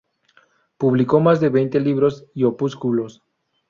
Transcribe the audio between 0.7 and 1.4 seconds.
Publicó más